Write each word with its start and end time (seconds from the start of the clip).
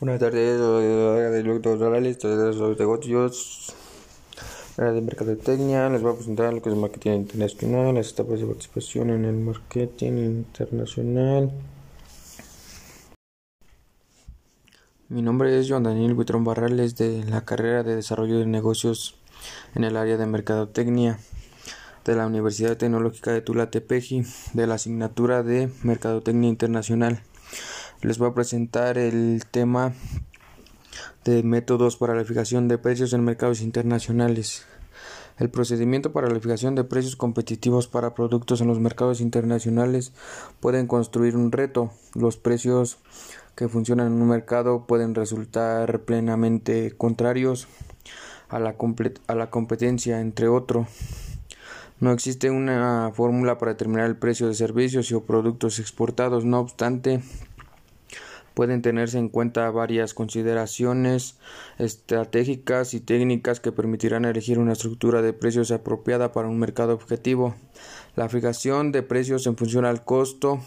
Buenas 0.00 0.20
tardes, 0.20 0.60
de 0.60 1.76
Morales, 1.76 2.20
de 2.20 2.76
negocios, 2.78 3.74
de 4.76 5.00
mercadotecnia. 5.00 5.88
Les 5.88 6.02
voy 6.02 6.12
a 6.12 6.14
presentar 6.14 6.54
lo 6.54 6.62
que 6.62 6.68
es 6.70 6.76
marketing 6.76 7.10
internacional, 7.14 7.96
las 7.96 8.12
etapas 8.12 8.38
de 8.38 8.46
participación 8.46 9.10
en 9.10 9.24
el 9.24 9.34
marketing 9.34 10.12
internacional. 10.12 11.50
Mi 15.08 15.20
nombre 15.20 15.58
es 15.58 15.68
Joan 15.68 15.82
Daniel 15.82 16.14
Buitrón 16.14 16.44
Barrales 16.44 16.94
de 16.94 17.24
la 17.24 17.44
carrera 17.44 17.82
de 17.82 17.96
desarrollo 17.96 18.38
de 18.38 18.46
negocios 18.46 19.16
en 19.74 19.82
el 19.82 19.96
área 19.96 20.16
de 20.16 20.26
mercadotecnia 20.26 21.18
de 22.04 22.14
la 22.14 22.28
Universidad 22.28 22.76
Tecnológica 22.76 23.32
de 23.32 23.40
Tula 23.40 23.68
Tepeji 23.72 24.22
de 24.52 24.66
la 24.68 24.74
asignatura 24.74 25.42
de 25.42 25.72
Mercadotecnia 25.82 26.48
Internacional. 26.48 27.20
Les 28.02 28.16
voy 28.18 28.28
a 28.28 28.34
presentar 28.34 28.96
el 28.96 29.42
tema 29.50 29.92
de 31.24 31.42
métodos 31.42 31.96
para 31.96 32.14
la 32.14 32.24
fijación 32.24 32.68
de 32.68 32.78
precios 32.78 33.12
en 33.12 33.24
mercados 33.24 33.60
internacionales. 33.60 34.64
El 35.36 35.50
procedimiento 35.50 36.12
para 36.12 36.30
la 36.30 36.38
fijación 36.38 36.76
de 36.76 36.84
precios 36.84 37.16
competitivos 37.16 37.88
para 37.88 38.14
productos 38.14 38.60
en 38.60 38.68
los 38.68 38.78
mercados 38.78 39.20
internacionales 39.20 40.12
pueden 40.60 40.86
construir 40.86 41.36
un 41.36 41.50
reto. 41.50 41.90
Los 42.14 42.36
precios 42.36 42.98
que 43.56 43.68
funcionan 43.68 44.12
en 44.12 44.22
un 44.22 44.28
mercado 44.28 44.86
pueden 44.86 45.16
resultar 45.16 46.02
plenamente 46.02 46.94
contrarios 46.96 47.66
a 48.48 48.60
la, 48.60 48.76
a 49.26 49.34
la 49.34 49.50
competencia, 49.50 50.20
entre 50.20 50.46
otros. 50.46 50.86
No 51.98 52.12
existe 52.12 52.48
una 52.48 53.10
fórmula 53.12 53.58
para 53.58 53.72
determinar 53.72 54.06
el 54.06 54.16
precio 54.16 54.46
de 54.46 54.54
servicios 54.54 55.10
o 55.10 55.24
productos 55.24 55.80
exportados, 55.80 56.44
no 56.44 56.60
obstante, 56.60 57.22
pueden 58.58 58.82
tenerse 58.82 59.18
en 59.18 59.28
cuenta 59.28 59.70
varias 59.70 60.14
consideraciones 60.14 61.36
estratégicas 61.78 62.92
y 62.92 62.98
técnicas 62.98 63.60
que 63.60 63.70
permitirán 63.70 64.24
elegir 64.24 64.58
una 64.58 64.72
estructura 64.72 65.22
de 65.22 65.32
precios 65.32 65.70
apropiada 65.70 66.32
para 66.32 66.48
un 66.48 66.58
mercado 66.58 66.92
objetivo. 66.92 67.54
La 68.16 68.28
fijación 68.28 68.90
de 68.90 69.04
precios 69.04 69.46
en 69.46 69.56
función 69.56 69.84
al 69.84 70.04
costo 70.04 70.58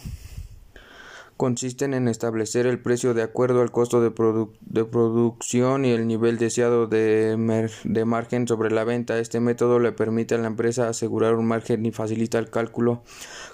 consisten 1.36 1.92
en 1.92 2.08
establecer 2.08 2.66
el 2.66 2.80
precio 2.80 3.12
de 3.12 3.24
acuerdo 3.24 3.60
al 3.60 3.70
costo 3.70 4.00
de, 4.00 4.10
producción 4.10 5.84
y 5.84 5.90
el 5.90 6.06
nivel 6.06 6.38
deseado 6.38 6.86
de, 6.86 7.36
de, 7.84 8.04
margen 8.06 8.48
sobre 8.48 8.70
la 8.70 8.84
venta. 8.84 9.18
Este 9.18 9.38
método 9.38 9.78
le 9.78 9.92
permite 9.92 10.34
a 10.34 10.38
la 10.38 10.46
empresa 10.46 10.88
asegurar 10.88 11.34
un 11.34 11.44
margen 11.44 11.84
y 11.84 11.92
facilita 11.92 12.38
el 12.38 12.48
cálculo 12.48 13.02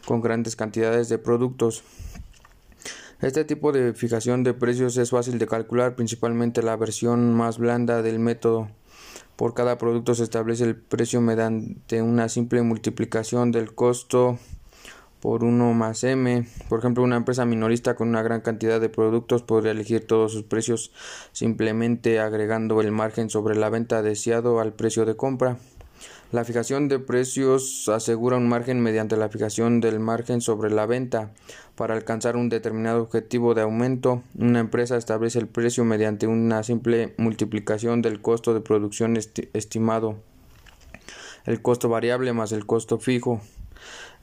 con 0.07 0.21
grandes 0.21 0.55
cantidades 0.55 1.09
de 1.09 1.19
productos. 1.19 1.83
Este 3.21 3.45
tipo 3.45 3.73
de 3.73 3.95
fijación 3.95 4.45
de 4.45 4.55
precios 4.55 4.97
es 4.97 5.11
fácil 5.11 5.41
de 5.41 5.49
calcular, 5.49 5.97
principalmente 5.97 6.63
la 6.63 6.77
versión 6.77 7.35
más 7.35 7.59
blanda 7.59 8.01
del 8.01 8.21
método. 8.21 8.69
Por 9.35 9.55
cada 9.55 9.77
producto 9.77 10.15
se 10.15 10.23
establece 10.23 10.63
el 10.63 10.77
precio 10.77 11.21
mediante 11.21 12.01
una 12.01 12.29
simple 12.29 12.63
multiplicación 12.63 13.51
del 13.51 13.75
costo 13.75 14.39
por 15.21 15.43
1 15.43 15.75
más 15.75 16.05
m. 16.05 16.47
Por 16.69 16.79
ejemplo, 16.79 17.03
una 17.03 17.17
empresa 17.17 17.45
minorista 17.45 17.97
con 17.97 18.09
una 18.09 18.23
gran 18.23 18.41
cantidad 18.41 18.81
de 18.81 18.89
productos 18.89 19.43
podría 19.43 19.73
elegir 19.73 20.07
todos 20.07 20.31
sus 20.31 20.45
precios 20.45 20.93
simplemente 21.33 22.21
agregando 22.21 22.81
el 22.81 22.93
margen 22.93 23.31
sobre 23.31 23.57
la 23.57 23.69
venta 23.69 24.01
deseado 24.01 24.61
al 24.61 24.75
precio 24.75 25.05
de 25.05 25.17
compra. 25.17 25.59
La 26.31 26.45
fijación 26.45 26.89
de 26.89 26.99
precios 26.99 27.89
asegura 27.89 28.37
un 28.37 28.49
margen 28.49 28.81
mediante 28.81 29.17
la 29.17 29.29
fijación 29.29 29.81
del 29.81 29.99
margen 29.99 30.41
sobre 30.41 30.71
la 30.71 30.85
venta. 30.85 31.31
Para 31.75 31.95
alcanzar 31.95 32.37
un 32.37 32.49
determinado 32.49 33.03
objetivo 33.03 33.55
de 33.55 33.63
aumento, 33.63 34.23
una 34.37 34.61
empresa 34.61 34.97
establece 34.97 35.39
el 35.39 35.47
precio 35.47 35.85
mediante 35.85 36.27
una 36.27 36.63
simple 36.63 37.15
multiplicación 37.17 38.03
del 38.03 38.21
costo 38.21 38.53
de 38.53 38.61
producción 38.61 39.17
estimado, 39.17 40.17
el 41.47 41.63
costo 41.63 41.89
variable 41.89 42.35
más 42.35 42.53
el 42.53 42.67
costo 42.67 42.99
fijo. 42.99 43.41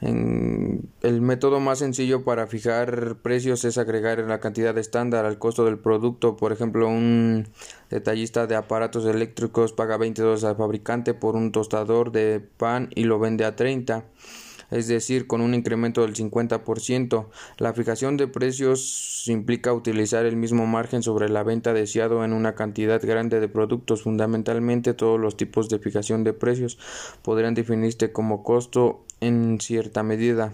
El 0.01 1.21
método 1.21 1.59
más 1.59 1.79
sencillo 1.79 2.23
para 2.23 2.47
fijar 2.47 3.17
precios 3.21 3.63
es 3.66 3.77
agregar 3.77 4.19
la 4.19 4.39
cantidad 4.39 4.77
estándar 4.77 5.25
al 5.25 5.39
costo 5.39 5.66
del 5.66 5.79
producto. 5.79 6.35
Por 6.35 6.51
ejemplo, 6.51 6.88
un 6.88 7.47
detallista 7.89 8.45
de 8.45 8.55
aparatos 8.55 9.05
eléctricos 9.05 9.73
paga 9.73 9.97
20 9.97 10.21
dólares 10.21 10.43
al 10.43 10.57
fabricante 10.57 11.13
por 11.13 11.35
un 11.35 11.51
tostador 11.51 12.11
de 12.11 12.39
pan 12.39 12.89
y 12.93 13.05
lo 13.05 13.19
vende 13.19 13.45
a 13.45 13.55
30 13.55 14.03
es 14.71 14.87
decir, 14.87 15.27
con 15.27 15.41
un 15.41 15.53
incremento 15.53 16.01
del 16.01 16.15
50%. 16.15 17.27
La 17.57 17.73
fijación 17.73 18.17
de 18.17 18.27
precios 18.27 19.23
implica 19.27 19.73
utilizar 19.73 20.25
el 20.25 20.35
mismo 20.35 20.65
margen 20.65 21.03
sobre 21.03 21.29
la 21.29 21.43
venta 21.43 21.73
deseado 21.73 22.23
en 22.23 22.33
una 22.33 22.55
cantidad 22.55 23.01
grande 23.01 23.39
de 23.39 23.47
productos. 23.47 24.03
Fundamentalmente, 24.03 24.93
todos 24.93 25.19
los 25.19 25.37
tipos 25.37 25.69
de 25.69 25.79
fijación 25.79 26.23
de 26.23 26.33
precios 26.33 26.77
podrían 27.21 27.53
definirse 27.53 28.11
como 28.11 28.43
costo 28.43 29.03
en 29.21 29.59
cierta 29.59 30.03
medida. 30.03 30.51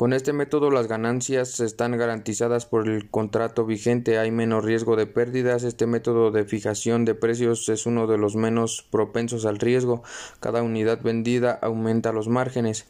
Con 0.00 0.14
este 0.14 0.32
método 0.32 0.70
las 0.70 0.86
ganancias 0.86 1.60
están 1.60 1.94
garantizadas 1.98 2.64
por 2.64 2.88
el 2.88 3.10
contrato 3.10 3.66
vigente, 3.66 4.16
hay 4.16 4.30
menos 4.30 4.64
riesgo 4.64 4.96
de 4.96 5.04
pérdidas. 5.04 5.62
Este 5.62 5.86
método 5.86 6.30
de 6.30 6.46
fijación 6.46 7.04
de 7.04 7.14
precios 7.14 7.68
es 7.68 7.84
uno 7.84 8.06
de 8.06 8.16
los 8.16 8.34
menos 8.34 8.82
propensos 8.90 9.44
al 9.44 9.58
riesgo. 9.58 10.02
Cada 10.40 10.62
unidad 10.62 11.02
vendida 11.02 11.58
aumenta 11.60 12.12
los 12.12 12.28
márgenes. 12.28 12.86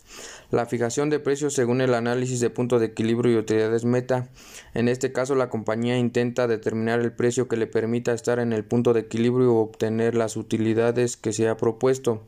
La 0.52 0.66
fijación 0.66 1.10
de 1.10 1.18
precios 1.18 1.52
según 1.52 1.80
el 1.80 1.94
análisis 1.94 2.38
de 2.38 2.50
punto 2.50 2.78
de 2.78 2.86
equilibrio 2.86 3.32
y 3.32 3.38
utilidades 3.38 3.84
meta. 3.84 4.28
En 4.72 4.86
este 4.86 5.10
caso 5.10 5.34
la 5.34 5.50
compañía 5.50 5.98
intenta 5.98 6.46
determinar 6.46 7.00
el 7.00 7.10
precio 7.10 7.48
que 7.48 7.56
le 7.56 7.66
permita 7.66 8.12
estar 8.12 8.38
en 8.38 8.52
el 8.52 8.64
punto 8.64 8.92
de 8.92 9.00
equilibrio 9.00 9.54
o 9.54 9.62
obtener 9.62 10.14
las 10.14 10.36
utilidades 10.36 11.16
que 11.16 11.32
se 11.32 11.48
ha 11.48 11.56
propuesto. 11.56 12.22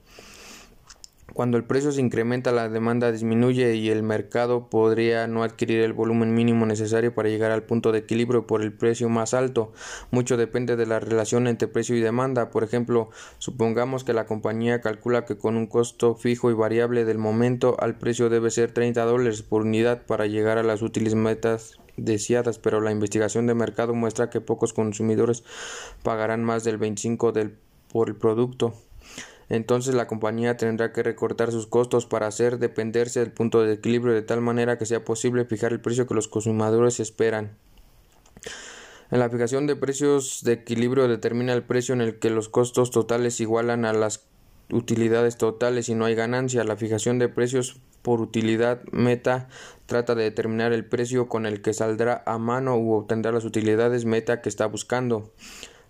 Cuando 1.34 1.56
el 1.56 1.64
precio 1.64 1.92
se 1.92 2.00
incrementa, 2.02 2.52
la 2.52 2.68
demanda 2.68 3.10
disminuye 3.10 3.74
y 3.76 3.88
el 3.88 4.02
mercado 4.02 4.68
podría 4.68 5.26
no 5.26 5.42
adquirir 5.42 5.80
el 5.80 5.94
volumen 5.94 6.34
mínimo 6.34 6.66
necesario 6.66 7.14
para 7.14 7.30
llegar 7.30 7.52
al 7.52 7.62
punto 7.62 7.90
de 7.90 8.00
equilibrio 8.00 8.46
por 8.46 8.60
el 8.60 8.72
precio 8.72 9.08
más 9.08 9.32
alto. 9.32 9.72
Mucho 10.10 10.36
depende 10.36 10.76
de 10.76 10.84
la 10.84 11.00
relación 11.00 11.46
entre 11.46 11.68
precio 11.68 11.96
y 11.96 12.00
demanda. 12.00 12.50
Por 12.50 12.64
ejemplo, 12.64 13.08
supongamos 13.38 14.04
que 14.04 14.12
la 14.12 14.26
compañía 14.26 14.82
calcula 14.82 15.24
que 15.24 15.38
con 15.38 15.56
un 15.56 15.66
costo 15.66 16.14
fijo 16.14 16.50
y 16.50 16.54
variable 16.54 17.06
del 17.06 17.18
momento 17.18 17.76
al 17.80 17.96
precio 17.96 18.28
debe 18.28 18.50
ser 18.50 18.72
30 18.72 19.02
dólares 19.04 19.42
por 19.42 19.62
unidad 19.62 20.04
para 20.04 20.26
llegar 20.26 20.58
a 20.58 20.62
las 20.62 20.82
útiles 20.82 21.14
metas 21.14 21.78
deseadas, 21.96 22.58
pero 22.58 22.80
la 22.80 22.92
investigación 22.92 23.46
de 23.46 23.54
mercado 23.54 23.94
muestra 23.94 24.28
que 24.28 24.42
pocos 24.42 24.74
consumidores 24.74 25.44
pagarán 26.02 26.44
más 26.44 26.62
del 26.62 26.76
25 26.76 27.32
del 27.32 27.56
por 27.90 28.08
el 28.08 28.16
producto 28.16 28.74
entonces 29.52 29.94
la 29.94 30.06
compañía 30.06 30.56
tendrá 30.56 30.92
que 30.94 31.02
recortar 31.02 31.52
sus 31.52 31.66
costos 31.66 32.06
para 32.06 32.26
hacer 32.26 32.58
dependerse 32.58 33.20
del 33.20 33.32
punto 33.32 33.62
de 33.62 33.74
equilibrio 33.74 34.14
de 34.14 34.22
tal 34.22 34.40
manera 34.40 34.78
que 34.78 34.86
sea 34.86 35.04
posible 35.04 35.44
fijar 35.44 35.72
el 35.72 35.80
precio 35.80 36.06
que 36.06 36.14
los 36.14 36.26
consumidores 36.26 37.00
esperan. 37.00 37.58
En 39.10 39.18
la 39.18 39.28
fijación 39.28 39.66
de 39.66 39.76
precios 39.76 40.40
de 40.42 40.54
equilibrio 40.54 41.06
determina 41.06 41.52
el 41.52 41.64
precio 41.64 41.92
en 41.92 42.00
el 42.00 42.18
que 42.18 42.30
los 42.30 42.48
costos 42.48 42.90
totales 42.90 43.40
igualan 43.40 43.84
a 43.84 43.92
las 43.92 44.24
utilidades 44.70 45.36
totales 45.36 45.90
y 45.90 45.94
no 45.94 46.06
hay 46.06 46.14
ganancia. 46.14 46.64
La 46.64 46.78
fijación 46.78 47.18
de 47.18 47.28
precios 47.28 47.78
por 48.00 48.22
utilidad 48.22 48.82
meta 48.90 49.48
trata 49.84 50.14
de 50.14 50.24
determinar 50.24 50.72
el 50.72 50.86
precio 50.86 51.28
con 51.28 51.44
el 51.44 51.60
que 51.60 51.74
saldrá 51.74 52.22
a 52.24 52.38
mano 52.38 52.78
u 52.78 52.94
obtendrá 52.94 53.32
las 53.32 53.44
utilidades 53.44 54.06
meta 54.06 54.40
que 54.40 54.48
está 54.48 54.64
buscando. 54.64 55.30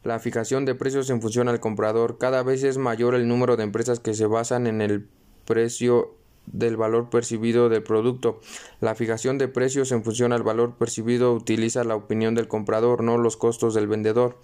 La 0.04 0.18
fijación 0.18 0.64
de 0.64 0.74
precios 0.74 1.10
en 1.10 1.22
función 1.22 1.48
al 1.48 1.60
comprador. 1.60 2.18
Cada 2.18 2.42
vez 2.42 2.64
es 2.64 2.76
mayor 2.76 3.14
el 3.14 3.28
número 3.28 3.56
de 3.56 3.62
empresas 3.62 4.00
que 4.00 4.14
se 4.14 4.26
basan 4.26 4.66
en 4.66 4.80
el 4.80 5.06
precio 5.44 6.16
del 6.46 6.76
valor 6.76 7.08
percibido 7.08 7.68
del 7.68 7.84
producto. 7.84 8.40
La 8.80 8.96
fijación 8.96 9.38
de 9.38 9.46
precios 9.46 9.92
en 9.92 10.02
función 10.02 10.32
al 10.32 10.42
valor 10.42 10.74
percibido 10.76 11.32
utiliza 11.32 11.84
la 11.84 11.94
opinión 11.94 12.34
del 12.34 12.48
comprador, 12.48 13.04
no 13.04 13.16
los 13.16 13.36
costos 13.36 13.74
del 13.74 13.86
vendedor. 13.86 14.38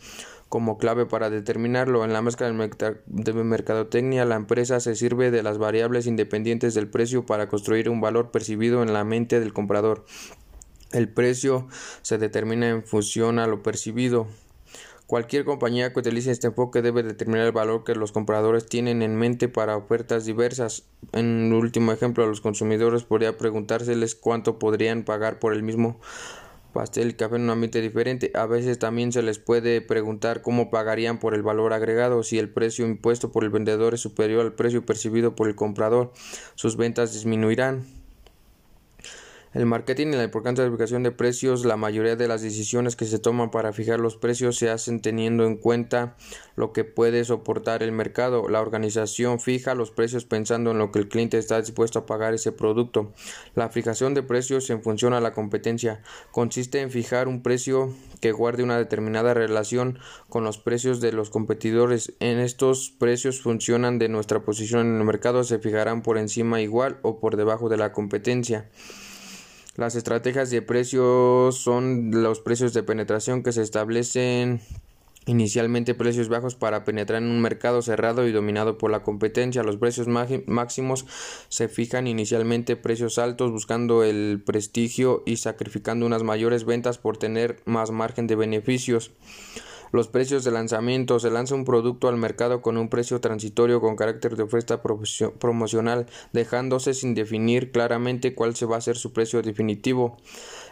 Como 0.48 0.78
clave 0.78 1.06
para 1.06 1.28
determinarlo, 1.28 2.04
en 2.04 2.12
la 2.12 2.22
mezcla 2.22 2.50
de 2.50 3.32
mercadotecnia, 3.44 4.24
la 4.24 4.36
empresa 4.36 4.78
se 4.80 4.94
sirve 4.94 5.30
de 5.30 5.42
las 5.42 5.58
variables 5.58 6.06
independientes 6.06 6.72
del 6.74 6.88
precio 6.88 7.26
para 7.26 7.48
construir 7.48 7.90
un 7.90 8.00
valor 8.00 8.30
percibido 8.30 8.82
en 8.82 8.92
la 8.92 9.04
mente 9.04 9.40
del 9.40 9.52
comprador. 9.52 10.06
El 10.92 11.08
precio 11.08 11.66
se 12.00 12.16
determina 12.16 12.68
en 12.68 12.82
función 12.82 13.38
a 13.38 13.46
lo 13.46 13.62
percibido. 13.62 14.28
Cualquier 15.08 15.46
compañía 15.46 15.90
que 15.90 16.00
utilice 16.00 16.30
este 16.30 16.48
enfoque 16.48 16.82
debe 16.82 17.02
determinar 17.02 17.46
el 17.46 17.52
valor 17.52 17.82
que 17.82 17.94
los 17.94 18.12
compradores 18.12 18.66
tienen 18.66 19.00
en 19.00 19.16
mente 19.16 19.48
para 19.48 19.74
ofertas 19.74 20.26
diversas. 20.26 20.84
En 21.12 21.50
último 21.50 21.92
ejemplo, 21.92 22.24
a 22.24 22.26
los 22.26 22.42
consumidores 22.42 23.04
podría 23.04 23.38
preguntárseles 23.38 24.14
cuánto 24.14 24.58
podrían 24.58 25.04
pagar 25.04 25.38
por 25.38 25.54
el 25.54 25.62
mismo 25.62 25.98
pastel 26.74 27.08
y 27.08 27.14
café 27.14 27.36
en 27.36 27.44
un 27.44 27.50
ambiente 27.50 27.80
diferente. 27.80 28.32
A 28.34 28.44
veces 28.44 28.78
también 28.78 29.10
se 29.10 29.22
les 29.22 29.38
puede 29.38 29.80
preguntar 29.80 30.42
cómo 30.42 30.68
pagarían 30.68 31.18
por 31.20 31.32
el 31.32 31.42
valor 31.42 31.72
agregado. 31.72 32.22
Si 32.22 32.38
el 32.38 32.50
precio 32.50 32.86
impuesto 32.86 33.32
por 33.32 33.44
el 33.44 33.50
vendedor 33.50 33.94
es 33.94 34.02
superior 34.02 34.44
al 34.44 34.52
precio 34.52 34.84
percibido 34.84 35.34
por 35.34 35.48
el 35.48 35.54
comprador, 35.54 36.12
sus 36.54 36.76
ventas 36.76 37.14
disminuirán. 37.14 37.97
El 39.54 39.64
marketing 39.64 40.08
y 40.08 40.16
la 40.16 40.24
importancia 40.24 40.62
de 40.62 40.68
la 40.68 40.76
fijación 40.76 41.02
de 41.02 41.10
precios, 41.10 41.64
la 41.64 41.78
mayoría 41.78 42.16
de 42.16 42.28
las 42.28 42.42
decisiones 42.42 42.96
que 42.96 43.06
se 43.06 43.18
toman 43.18 43.50
para 43.50 43.72
fijar 43.72 43.98
los 43.98 44.16
precios 44.16 44.58
se 44.58 44.68
hacen 44.68 45.00
teniendo 45.00 45.46
en 45.46 45.56
cuenta 45.56 46.16
lo 46.54 46.74
que 46.74 46.84
puede 46.84 47.24
soportar 47.24 47.82
el 47.82 47.90
mercado. 47.90 48.50
La 48.50 48.60
organización 48.60 49.40
fija 49.40 49.74
los 49.74 49.90
precios 49.90 50.26
pensando 50.26 50.72
en 50.72 50.78
lo 50.78 50.92
que 50.92 50.98
el 50.98 51.08
cliente 51.08 51.38
está 51.38 51.58
dispuesto 51.58 52.00
a 52.00 52.06
pagar 52.06 52.34
ese 52.34 52.52
producto. 52.52 53.14
La 53.54 53.70
fijación 53.70 54.12
de 54.12 54.22
precios 54.22 54.68
en 54.68 54.82
función 54.82 55.14
a 55.14 55.20
la 55.20 55.32
competencia 55.32 56.02
consiste 56.30 56.82
en 56.82 56.90
fijar 56.90 57.26
un 57.26 57.42
precio 57.42 57.94
que 58.20 58.32
guarde 58.32 58.64
una 58.64 58.76
determinada 58.76 59.32
relación 59.32 59.98
con 60.28 60.44
los 60.44 60.58
precios 60.58 61.00
de 61.00 61.12
los 61.12 61.30
competidores. 61.30 62.12
En 62.20 62.38
estos 62.38 62.90
precios 62.90 63.40
funcionan 63.40 63.98
de 63.98 64.10
nuestra 64.10 64.40
posición 64.40 64.86
en 64.88 64.98
el 64.98 65.04
mercado 65.04 65.42
se 65.42 65.58
fijarán 65.58 66.02
por 66.02 66.18
encima 66.18 66.60
igual 66.60 66.98
o 67.00 67.18
por 67.18 67.36
debajo 67.36 67.70
de 67.70 67.78
la 67.78 67.92
competencia. 67.92 68.68
Las 69.78 69.94
estrategias 69.94 70.50
de 70.50 70.60
precios 70.60 71.56
son 71.56 72.10
los 72.10 72.40
precios 72.40 72.74
de 72.74 72.82
penetración 72.82 73.44
que 73.44 73.52
se 73.52 73.62
establecen 73.62 74.60
inicialmente 75.24 75.94
precios 75.94 76.28
bajos 76.28 76.56
para 76.56 76.82
penetrar 76.82 77.22
en 77.22 77.28
un 77.28 77.40
mercado 77.40 77.80
cerrado 77.80 78.26
y 78.26 78.32
dominado 78.32 78.76
por 78.76 78.90
la 78.90 79.04
competencia. 79.04 79.62
Los 79.62 79.76
precios 79.76 80.08
máximos 80.08 81.06
se 81.48 81.68
fijan 81.68 82.08
inicialmente 82.08 82.74
precios 82.74 83.18
altos 83.18 83.52
buscando 83.52 84.02
el 84.02 84.42
prestigio 84.44 85.22
y 85.26 85.36
sacrificando 85.36 86.06
unas 86.06 86.24
mayores 86.24 86.64
ventas 86.64 86.98
por 86.98 87.16
tener 87.16 87.60
más 87.64 87.92
margen 87.92 88.26
de 88.26 88.34
beneficios. 88.34 89.12
Los 89.92 90.08
precios 90.08 90.44
de 90.44 90.50
lanzamiento. 90.50 91.18
Se 91.18 91.30
lanza 91.30 91.54
un 91.54 91.64
producto 91.64 92.08
al 92.08 92.16
mercado 92.16 92.62
con 92.62 92.76
un 92.76 92.88
precio 92.88 93.20
transitorio 93.20 93.80
con 93.80 93.96
carácter 93.96 94.36
de 94.36 94.42
oferta 94.42 94.82
promocional, 94.82 96.06
dejándose 96.32 96.94
sin 96.94 97.14
definir 97.14 97.72
claramente 97.72 98.34
cuál 98.34 98.54
se 98.54 98.66
va 98.66 98.76
a 98.76 98.80
ser 98.80 98.96
su 98.96 99.12
precio 99.12 99.42
definitivo. 99.42 100.16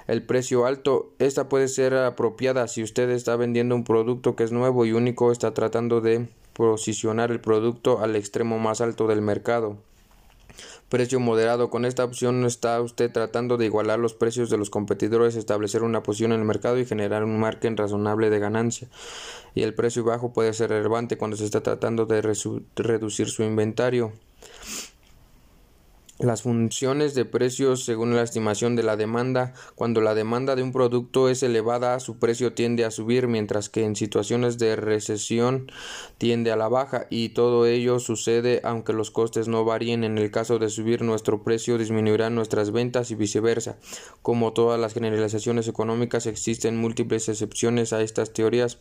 El 0.06 0.22
precio 0.22 0.66
alto. 0.66 1.12
Esta 1.18 1.48
puede 1.48 1.68
ser 1.68 1.94
apropiada 1.94 2.68
si 2.68 2.82
usted 2.82 3.10
está 3.10 3.36
vendiendo 3.36 3.74
un 3.74 3.84
producto 3.84 4.36
que 4.36 4.44
es 4.44 4.52
nuevo 4.52 4.84
y 4.84 4.92
único, 4.92 5.32
está 5.32 5.52
tratando 5.54 6.00
de 6.00 6.28
posicionar 6.52 7.30
el 7.30 7.40
producto 7.40 8.00
al 8.00 8.16
extremo 8.16 8.58
más 8.58 8.80
alto 8.80 9.06
del 9.06 9.20
mercado. 9.20 9.76
Precio 10.88 11.18
moderado. 11.18 11.68
Con 11.68 11.84
esta 11.84 12.04
opción 12.04 12.44
está 12.44 12.80
usted 12.80 13.10
tratando 13.10 13.56
de 13.56 13.64
igualar 13.64 13.98
los 13.98 14.14
precios 14.14 14.50
de 14.50 14.56
los 14.56 14.70
competidores, 14.70 15.34
establecer 15.34 15.82
una 15.82 16.04
posición 16.04 16.32
en 16.32 16.40
el 16.40 16.46
mercado 16.46 16.78
y 16.78 16.86
generar 16.86 17.24
un 17.24 17.40
margen 17.40 17.76
razonable 17.76 18.30
de 18.30 18.38
ganancia. 18.38 18.88
Y 19.54 19.62
el 19.62 19.74
precio 19.74 20.04
bajo 20.04 20.32
puede 20.32 20.52
ser 20.52 20.70
relevante 20.70 21.18
cuando 21.18 21.36
se 21.36 21.44
está 21.44 21.60
tratando 21.60 22.06
de 22.06 22.22
reducir 22.76 23.28
su 23.28 23.42
inventario. 23.42 24.12
Las 26.18 26.40
funciones 26.40 27.14
de 27.14 27.26
precios 27.26 27.84
según 27.84 28.16
la 28.16 28.22
estimación 28.22 28.74
de 28.74 28.82
la 28.82 28.96
demanda. 28.96 29.52
Cuando 29.74 30.00
la 30.00 30.14
demanda 30.14 30.56
de 30.56 30.62
un 30.62 30.72
producto 30.72 31.28
es 31.28 31.42
elevada, 31.42 32.00
su 32.00 32.18
precio 32.18 32.54
tiende 32.54 32.86
a 32.86 32.90
subir, 32.90 33.28
mientras 33.28 33.68
que 33.68 33.84
en 33.84 33.96
situaciones 33.96 34.56
de 34.56 34.76
recesión 34.76 35.70
tiende 36.16 36.52
a 36.52 36.56
la 36.56 36.68
baja, 36.68 37.06
y 37.10 37.28
todo 37.30 37.66
ello 37.66 37.98
sucede 37.98 38.62
aunque 38.64 38.94
los 38.94 39.10
costes 39.10 39.46
no 39.46 39.66
varíen. 39.66 40.04
En 40.04 40.16
el 40.16 40.30
caso 40.30 40.58
de 40.58 40.70
subir 40.70 41.02
nuestro 41.02 41.42
precio, 41.42 41.76
disminuirán 41.76 42.34
nuestras 42.34 42.70
ventas 42.70 43.10
y 43.10 43.14
viceversa. 43.14 43.76
Como 44.22 44.54
todas 44.54 44.80
las 44.80 44.94
generalizaciones 44.94 45.68
económicas, 45.68 46.24
existen 46.24 46.78
múltiples 46.78 47.28
excepciones 47.28 47.92
a 47.92 48.00
estas 48.00 48.32
teorías. 48.32 48.78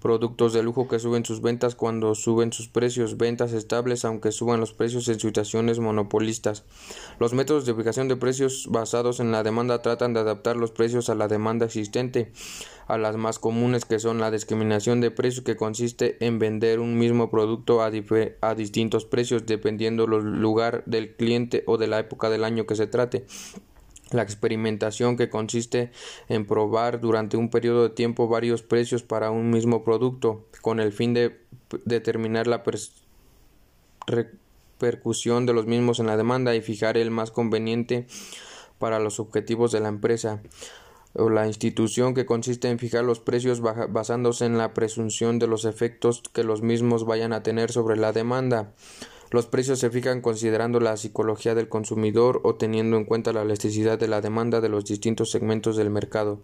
Productos 0.00 0.52
de 0.52 0.62
lujo 0.62 0.86
que 0.86 1.00
suben 1.00 1.24
sus 1.24 1.40
ventas 1.42 1.74
cuando 1.74 2.14
suben 2.14 2.52
sus 2.52 2.68
precios, 2.68 3.16
ventas 3.16 3.52
estables 3.52 4.04
aunque 4.04 4.30
suban 4.30 4.60
los 4.60 4.72
precios 4.72 5.08
en 5.08 5.18
situaciones 5.18 5.80
monopolistas. 5.80 6.62
Los 7.18 7.32
métodos 7.32 7.64
de 7.64 7.74
fijación 7.74 8.08
de 8.08 8.16
precios 8.16 8.66
basados 8.70 9.20
en 9.20 9.32
la 9.32 9.42
demanda 9.42 9.80
tratan 9.80 10.12
de 10.12 10.20
adaptar 10.20 10.56
los 10.56 10.70
precios 10.70 11.08
a 11.08 11.14
la 11.14 11.28
demanda 11.28 11.64
existente, 11.64 12.32
a 12.86 12.98
las 12.98 13.16
más 13.16 13.38
comunes 13.38 13.86
que 13.86 13.98
son 13.98 14.18
la 14.18 14.30
discriminación 14.30 15.00
de 15.00 15.10
precios 15.10 15.44
que 15.44 15.56
consiste 15.56 16.16
en 16.24 16.38
vender 16.38 16.78
un 16.78 16.98
mismo 16.98 17.30
producto 17.30 17.82
a, 17.82 17.90
a 18.42 18.54
distintos 18.54 19.06
precios 19.06 19.46
dependiendo 19.46 20.06
del 20.06 20.40
lugar 20.40 20.82
del 20.84 21.16
cliente 21.16 21.64
o 21.66 21.78
de 21.78 21.86
la 21.86 22.00
época 22.00 22.28
del 22.28 22.44
año 22.44 22.66
que 22.66 22.76
se 22.76 22.86
trate. 22.86 23.24
La 24.10 24.22
experimentación 24.22 25.16
que 25.16 25.28
consiste 25.28 25.90
en 26.28 26.46
probar 26.46 27.00
durante 27.00 27.36
un 27.36 27.50
periodo 27.50 27.82
de 27.84 27.90
tiempo 27.90 28.28
varios 28.28 28.62
precios 28.62 29.02
para 29.02 29.32
un 29.32 29.50
mismo 29.50 29.82
producto 29.82 30.46
con 30.60 30.78
el 30.78 30.92
fin 30.92 31.12
de 31.12 31.40
determinar 31.84 32.46
la 32.46 32.62
repercusión 34.76 35.46
de 35.46 35.54
los 35.54 35.66
mismos 35.66 36.00
en 36.00 36.06
la 36.06 36.16
demanda 36.16 36.54
y 36.54 36.60
fijar 36.60 36.98
el 36.98 37.10
más 37.10 37.30
conveniente 37.30 38.06
para 38.78 38.98
los 38.98 39.20
objetivos 39.20 39.72
de 39.72 39.80
la 39.80 39.88
empresa 39.88 40.42
o 41.14 41.30
la 41.30 41.46
institución 41.46 42.12
que 42.12 42.26
consiste 42.26 42.68
en 42.68 42.78
fijar 42.78 43.02
los 43.04 43.20
precios 43.20 43.62
basándose 43.62 44.44
en 44.44 44.58
la 44.58 44.74
presunción 44.74 45.38
de 45.38 45.46
los 45.46 45.64
efectos 45.64 46.22
que 46.34 46.44
los 46.44 46.60
mismos 46.60 47.06
vayan 47.06 47.32
a 47.32 47.42
tener 47.42 47.72
sobre 47.72 47.96
la 47.96 48.12
demanda. 48.12 48.74
Los 49.30 49.46
precios 49.46 49.78
se 49.78 49.90
fijan 49.90 50.20
considerando 50.20 50.78
la 50.78 50.96
psicología 50.98 51.54
del 51.54 51.70
consumidor 51.70 52.42
o 52.44 52.56
teniendo 52.56 52.98
en 52.98 53.06
cuenta 53.06 53.32
la 53.32 53.42
elasticidad 53.42 53.98
de 53.98 54.08
la 54.08 54.20
demanda 54.20 54.60
de 54.60 54.68
los 54.68 54.84
distintos 54.84 55.30
segmentos 55.30 55.76
del 55.76 55.88
mercado. 55.88 56.40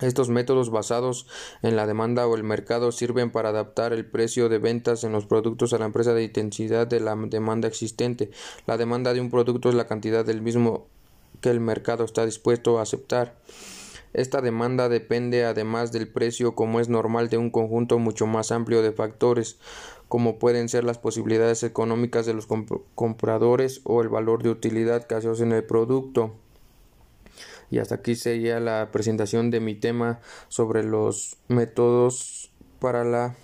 Estos 0.00 0.28
métodos 0.28 0.70
basados 0.70 1.26
en 1.62 1.74
la 1.74 1.86
demanda 1.86 2.26
o 2.28 2.36
el 2.36 2.44
mercado 2.44 2.92
sirven 2.92 3.32
para 3.32 3.48
adaptar 3.48 3.92
el 3.92 4.06
precio 4.06 4.48
de 4.48 4.58
ventas 4.58 5.02
en 5.02 5.10
los 5.10 5.26
productos 5.26 5.72
a 5.72 5.78
la 5.78 5.86
empresa 5.86 6.14
de 6.14 6.22
intensidad 6.22 6.86
de 6.86 7.00
la 7.00 7.16
demanda 7.16 7.66
existente. 7.66 8.30
La 8.66 8.76
demanda 8.76 9.12
de 9.12 9.20
un 9.20 9.30
producto 9.30 9.68
es 9.68 9.74
la 9.74 9.88
cantidad 9.88 10.24
del 10.24 10.40
mismo 10.40 10.86
que 11.40 11.50
el 11.50 11.58
mercado 11.58 12.04
está 12.04 12.24
dispuesto 12.24 12.78
a 12.78 12.82
aceptar. 12.82 13.36
Esta 14.14 14.40
demanda 14.40 14.88
depende 14.88 15.44
además 15.44 15.92
del 15.92 16.08
precio 16.08 16.54
como 16.54 16.80
es 16.80 16.88
normal 16.88 17.28
de 17.28 17.36
un 17.36 17.50
conjunto 17.50 17.98
mucho 17.98 18.26
más 18.26 18.52
amplio 18.52 18.82
de 18.82 18.92
factores 18.92 19.58
como 20.08 20.38
pueden 20.38 20.68
ser 20.68 20.84
las 20.84 20.98
posibilidades 20.98 21.62
económicas 21.62 22.24
de 22.24 22.34
los 22.34 22.48
compradores 22.94 23.82
o 23.84 24.00
el 24.00 24.08
valor 24.08 24.42
de 24.42 24.50
utilidad 24.50 25.06
que 25.06 25.14
asocian 25.14 25.52
el 25.52 25.64
producto. 25.64 26.34
Y 27.70 27.78
hasta 27.78 27.96
aquí 27.96 28.14
sería 28.14 28.60
la 28.60 28.90
presentación 28.90 29.50
de 29.50 29.60
mi 29.60 29.74
tema 29.74 30.20
sobre 30.48 30.82
los 30.82 31.36
métodos 31.48 32.50
para 32.80 33.04
la 33.04 33.36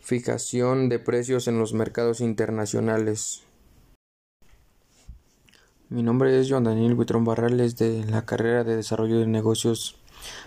fijación 0.00 0.88
de 0.88 0.98
precios 0.98 1.48
en 1.48 1.58
los 1.58 1.72
mercados 1.72 2.20
internacionales. 2.20 3.42
Mi 5.88 6.02
nombre 6.02 6.38
es 6.40 6.50
Joan 6.50 6.64
Daniel 6.64 6.94
Buitrón 6.94 7.24
Barrales 7.24 7.76
de 7.76 8.04
la 8.04 8.24
carrera 8.24 8.64
de 8.64 8.76
Desarrollo 8.76 9.20
de 9.20 9.26
Negocios 9.26 9.96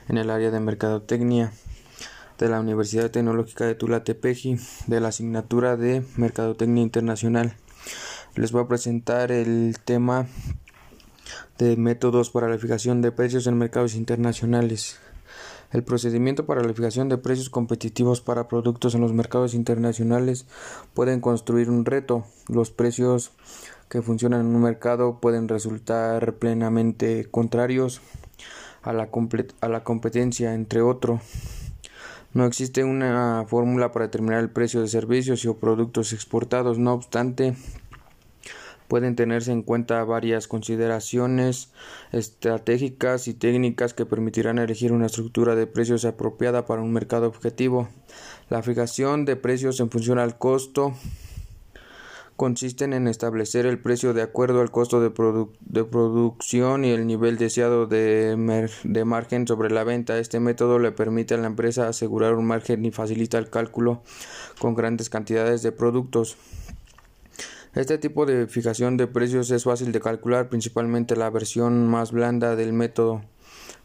en 0.07 0.17
el 0.17 0.29
área 0.29 0.51
de 0.51 0.59
Mercadotecnia 0.59 1.51
de 2.37 2.49
la 2.49 2.59
Universidad 2.59 3.11
Tecnológica 3.11 3.65
de 3.65 3.75
Tula 3.75 4.03
Tepeji 4.03 4.57
de 4.87 4.99
la 4.99 5.09
asignatura 5.09 5.77
de 5.77 6.03
Mercadotecnia 6.17 6.83
Internacional. 6.83 7.55
Les 8.35 8.51
voy 8.51 8.63
a 8.63 8.67
presentar 8.67 9.31
el 9.31 9.77
tema 9.85 10.27
de 11.57 11.77
métodos 11.77 12.29
para 12.29 12.49
la 12.49 12.57
fijación 12.57 13.01
de 13.01 13.11
precios 13.11 13.47
en 13.47 13.57
mercados 13.57 13.95
internacionales. 13.95 14.99
El 15.71 15.83
procedimiento 15.83 16.45
para 16.45 16.63
la 16.63 16.73
fijación 16.73 17.09
de 17.09 17.17
precios 17.17 17.49
competitivos 17.49 18.21
para 18.21 18.47
productos 18.47 18.95
en 18.95 19.01
los 19.01 19.13
mercados 19.13 19.53
internacionales 19.53 20.45
pueden 20.93 21.21
construir 21.21 21.69
un 21.69 21.85
reto. 21.85 22.25
Los 22.47 22.71
precios 22.71 23.31
que 23.89 24.01
funcionan 24.01 24.41
en 24.41 24.55
un 24.55 24.61
mercado 24.61 25.19
pueden 25.19 25.47
resultar 25.47 26.33
plenamente 26.33 27.25
contrarios 27.29 28.01
a 28.83 28.93
la, 28.93 29.09
a 29.61 29.69
la 29.69 29.83
competencia, 29.83 30.53
entre 30.53 30.81
otros. 30.81 31.21
No 32.33 32.45
existe 32.45 32.83
una 32.83 33.45
fórmula 33.47 33.91
para 33.91 34.07
determinar 34.07 34.39
el 34.39 34.49
precio 34.49 34.81
de 34.81 34.89
servicios 34.89 35.45
o 35.45 35.57
productos 35.57 36.11
exportados, 36.11 36.77
no 36.77 36.93
obstante, 36.93 37.55
pueden 38.87 39.15
tenerse 39.15 39.51
en 39.51 39.63
cuenta 39.63 40.03
varias 40.03 40.47
consideraciones 40.47 41.71
estratégicas 42.11 43.27
y 43.27 43.33
técnicas 43.33 43.93
que 43.93 44.05
permitirán 44.05 44.59
elegir 44.59 44.91
una 44.91 45.07
estructura 45.07 45.55
de 45.55 45.67
precios 45.67 46.05
apropiada 46.05 46.65
para 46.65 46.81
un 46.81 46.93
mercado 46.93 47.27
objetivo. 47.27 47.89
La 48.49 48.61
fijación 48.61 49.25
de 49.25 49.35
precios 49.35 49.79
en 49.79 49.89
función 49.89 50.19
al 50.19 50.37
costo 50.37 50.93
consisten 52.35 52.93
en 52.93 53.07
establecer 53.07 53.65
el 53.65 53.79
precio 53.79 54.13
de 54.13 54.21
acuerdo 54.21 54.61
al 54.61 54.71
costo 54.71 54.99
de, 54.99 55.09
producción 55.09 56.83
y 56.83 56.89
el 56.91 57.07
nivel 57.07 57.37
deseado 57.37 57.87
de, 57.87 58.69
de, 58.83 59.05
margen 59.05 59.47
sobre 59.47 59.71
la 59.71 59.83
venta. 59.83 60.19
Este 60.19 60.39
método 60.39 60.79
le 60.79 60.91
permite 60.91 61.33
a 61.33 61.37
la 61.37 61.47
empresa 61.47 61.87
asegurar 61.87 62.35
un 62.35 62.45
margen 62.45 62.83
y 62.85 62.91
facilita 62.91 63.37
el 63.37 63.49
cálculo 63.49 64.01
con 64.59 64.75
grandes 64.75 65.09
cantidades 65.09 65.61
de 65.63 65.71
productos. 65.71 66.37
Este 67.75 67.97
tipo 67.97 68.25
de 68.25 68.47
fijación 68.47 68.95
de 68.95 69.05
precios 69.05 69.51
es 69.51 69.65
fácil 69.65 69.91
de 69.91 69.99
calcular, 69.99 70.47
principalmente 70.47 71.17
la 71.17 71.29
versión 71.29 71.87
más 71.89 72.13
blanda 72.13 72.55
del 72.55 72.71
método. 72.71 73.21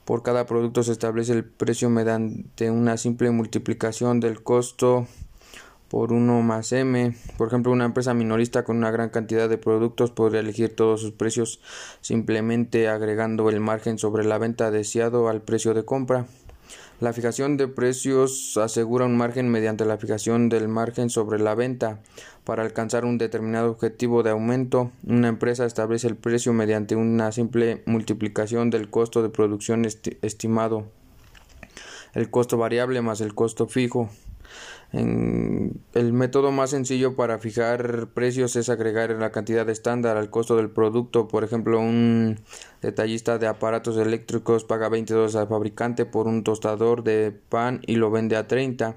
Por 0.05 0.23
cada 0.23 0.47
producto 0.47 0.85
se 0.85 0.93
establece 0.93 1.33
el 1.33 1.45
precio 1.45 1.91
mediante 1.91 2.71
una 2.71 2.97
simple 2.97 3.33
multiplicación 3.33 4.21
del 4.21 4.45
costo 4.45 5.09
por 5.89 6.13
1 6.13 6.41
más 6.43 6.71
M. 6.71 7.17
Por 7.37 7.49
ejemplo, 7.49 7.73
una 7.73 7.85
empresa 7.85 8.15
minorista 8.15 8.63
con 8.63 8.77
una 8.77 8.93
gran 8.93 9.11
cantidad 9.11 9.49
de 9.49 9.59
productos 9.59 10.13
podría 10.13 10.39
elegir 10.39 10.77
todos 10.77 11.01
sus 11.01 11.11
precios 11.11 11.61
simplemente 12.01 12.87
agregando 12.87 13.51
el 13.51 13.59
margen 13.59 13.99
sobre 13.99 14.25
la 14.25 14.39
venta 14.39 14.71
deseado 14.71 15.29
al 15.29 15.43
precio 15.43 15.75
de 15.75 15.85
compra. 15.85 16.27
La 17.01 17.13
fijación 17.15 17.57
de 17.57 17.67
precios 17.67 18.59
asegura 18.59 19.07
un 19.07 19.17
margen 19.17 19.49
mediante 19.49 19.85
la 19.87 19.97
fijación 19.97 20.49
del 20.51 20.69
margen 20.69 21.09
sobre 21.09 21.39
la 21.39 21.55
venta. 21.55 22.01
Para 22.45 22.63
alcanzar 22.63 23.05
un 23.05 23.17
determinado 23.17 23.71
objetivo 23.71 24.23
de 24.23 24.31
aumento, 24.31 24.91
una 25.07 25.29
empresa 25.29 25.65
establece 25.65 26.09
el 26.09 26.17
precio 26.17 26.53
mediante 26.53 26.97
una 26.97 27.33
simple 27.33 27.83
multiplicación 27.87 28.69
del 28.69 28.91
costo 28.91 29.23
de 29.23 29.31
producción 29.31 29.87
estimado, 29.87 30.87
el 32.13 32.29
costo 32.29 32.59
variable 32.59 33.01
más 33.03 33.21
el 33.21 33.35
costo 33.35 33.67
fijo. 33.67 34.11
En 34.93 35.81
el 35.95 36.13
método 36.13 36.51
más 36.51 36.71
sencillo 36.71 37.15
para 37.15 37.39
fijar 37.39 38.09
precios 38.13 38.57
es 38.57 38.69
agregar 38.69 39.11
la 39.11 39.31
cantidad 39.31 39.69
estándar 39.69 40.17
al 40.17 40.31
costo 40.31 40.57
del 40.57 40.71
producto. 40.71 41.29
Por 41.29 41.45
ejemplo, 41.45 41.79
un 41.79 42.41
detallista 42.83 43.39
de 43.39 43.47
aparatos 43.47 43.97
eléctricos 43.97 44.65
paga 44.65 44.89
20 44.89 45.15
dólares 45.15 45.37
al 45.37 45.49
fabricante 45.49 46.07
por 46.07 46.27
un 46.27 46.43
tostador 46.43 47.05
de 47.05 47.31
pan 47.31 47.81
y 47.87 47.97
lo 47.97 48.11
vende 48.11 48.37
a 48.37 48.49
30 48.49 48.97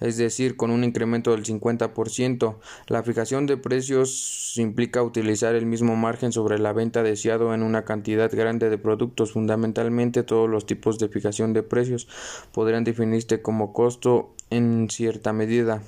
es 0.00 0.16
decir, 0.16 0.56
con 0.56 0.70
un 0.70 0.84
incremento 0.84 1.32
del 1.32 1.44
50%. 1.44 2.56
La 2.86 3.02
fijación 3.02 3.46
de 3.46 3.56
precios 3.56 4.52
implica 4.56 5.02
utilizar 5.02 5.54
el 5.54 5.66
mismo 5.66 5.96
margen 5.96 6.32
sobre 6.32 6.58
la 6.58 6.72
venta 6.72 7.02
deseado 7.02 7.54
en 7.54 7.62
una 7.62 7.84
cantidad 7.84 8.30
grande 8.32 8.70
de 8.70 8.78
productos. 8.78 9.32
Fundamentalmente, 9.32 10.22
todos 10.22 10.48
los 10.48 10.66
tipos 10.66 10.98
de 10.98 11.08
fijación 11.08 11.52
de 11.52 11.62
precios 11.62 12.08
podrían 12.52 12.84
definirse 12.84 13.42
como 13.42 13.72
costo 13.72 14.34
en 14.50 14.88
cierta 14.90 15.32
medida. 15.32 15.82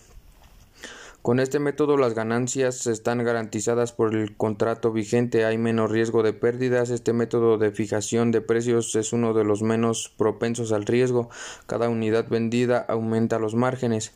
Con 1.23 1.39
este 1.39 1.59
método 1.59 1.99
las 1.99 2.15
ganancias 2.15 2.87
están 2.87 3.23
garantizadas 3.23 3.93
por 3.93 4.15
el 4.15 4.39
contrato 4.39 4.91
vigente, 4.91 5.45
hay 5.45 5.59
menos 5.59 5.91
riesgo 5.91 6.23
de 6.23 6.33
pérdidas. 6.33 6.89
Este 6.89 7.13
método 7.13 7.59
de 7.59 7.73
fijación 7.73 8.31
de 8.31 8.41
precios 8.41 8.95
es 8.95 9.13
uno 9.13 9.35
de 9.35 9.45
los 9.45 9.61
menos 9.61 10.11
propensos 10.17 10.73
al 10.73 10.87
riesgo. 10.87 11.29
Cada 11.67 11.91
unidad 11.91 12.27
vendida 12.31 12.79
aumenta 12.89 13.39
los 13.39 13.55
márgenes. 13.55 14.13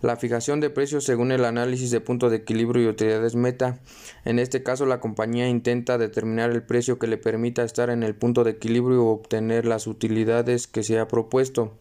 La 0.00 0.14
fijación 0.14 0.60
de 0.60 0.70
precios 0.70 1.02
según 1.02 1.32
el 1.32 1.44
análisis 1.44 1.90
de 1.90 2.00
punto 2.00 2.30
de 2.30 2.36
equilibrio 2.36 2.84
y 2.84 2.86
utilidades 2.86 3.34
meta. 3.34 3.80
En 4.24 4.38
este 4.38 4.62
caso 4.62 4.86
la 4.86 5.00
compañía 5.00 5.48
intenta 5.48 5.98
determinar 5.98 6.52
el 6.52 6.62
precio 6.62 7.00
que 7.00 7.08
le 7.08 7.18
permita 7.18 7.64
estar 7.64 7.90
en 7.90 8.04
el 8.04 8.14
punto 8.14 8.44
de 8.44 8.52
equilibrio 8.52 9.04
o 9.04 9.12
obtener 9.12 9.66
las 9.66 9.88
utilidades 9.88 10.68
que 10.68 10.84
se 10.84 11.00
ha 11.00 11.08
propuesto. 11.08 11.72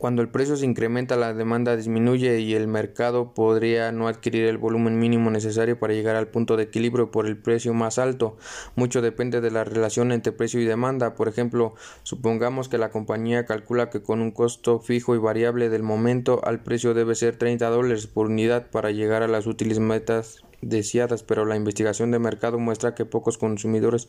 Cuando 0.00 0.22
el 0.22 0.30
precio 0.30 0.56
se 0.56 0.64
incrementa, 0.64 1.14
la 1.16 1.34
demanda 1.34 1.76
disminuye 1.76 2.40
y 2.40 2.54
el 2.54 2.68
mercado 2.68 3.34
podría 3.34 3.92
no 3.92 4.08
adquirir 4.08 4.46
el 4.46 4.56
volumen 4.56 4.98
mínimo 4.98 5.30
necesario 5.30 5.78
para 5.78 5.92
llegar 5.92 6.16
al 6.16 6.28
punto 6.28 6.56
de 6.56 6.62
equilibrio 6.62 7.10
por 7.10 7.26
el 7.26 7.36
precio 7.36 7.74
más 7.74 7.98
alto. 7.98 8.38
Mucho 8.76 9.02
depende 9.02 9.42
de 9.42 9.50
la 9.50 9.62
relación 9.62 10.10
entre 10.10 10.32
precio 10.32 10.58
y 10.58 10.64
demanda. 10.64 11.14
Por 11.14 11.28
ejemplo, 11.28 11.74
supongamos 12.02 12.70
que 12.70 12.78
la 12.78 12.88
compañía 12.88 13.44
calcula 13.44 13.90
que 13.90 14.00
con 14.00 14.22
un 14.22 14.30
costo 14.30 14.80
fijo 14.80 15.14
y 15.14 15.18
variable 15.18 15.68
del 15.68 15.82
momento 15.82 16.40
al 16.44 16.62
precio 16.62 16.94
debe 16.94 17.14
ser 17.14 17.36
30 17.36 17.68
dólares 17.68 18.06
por 18.06 18.28
unidad 18.28 18.70
para 18.70 18.92
llegar 18.92 19.22
a 19.22 19.28
las 19.28 19.46
útiles 19.46 19.80
metas 19.80 20.42
deseadas, 20.62 21.24
pero 21.24 21.44
la 21.44 21.56
investigación 21.56 22.10
de 22.10 22.18
mercado 22.18 22.58
muestra 22.58 22.94
que 22.94 23.04
pocos 23.04 23.36
consumidores 23.36 24.08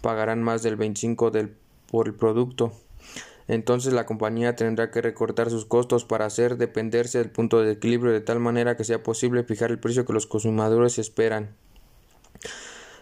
pagarán 0.00 0.44
más 0.44 0.62
del 0.62 0.76
25 0.76 1.32
del, 1.32 1.56
por 1.90 2.06
el 2.06 2.14
producto 2.14 2.72
entonces 3.48 3.92
la 3.92 4.06
compañía 4.06 4.56
tendrá 4.56 4.90
que 4.90 5.02
recortar 5.02 5.50
sus 5.50 5.66
costos 5.66 6.04
para 6.04 6.26
hacer 6.26 6.56
dependerse 6.56 7.18
del 7.18 7.30
punto 7.30 7.60
de 7.60 7.72
equilibrio 7.72 8.12
de 8.12 8.20
tal 8.20 8.40
manera 8.40 8.76
que 8.76 8.84
sea 8.84 9.02
posible 9.02 9.44
fijar 9.44 9.70
el 9.70 9.78
precio 9.78 10.04
que 10.04 10.12
los 10.12 10.26
consumidores 10.26 10.98
esperan. 10.98 11.54